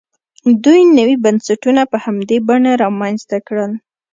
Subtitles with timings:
[0.63, 3.71] دوی نوي بنسټونه په همدې بڼه رامنځته کړل.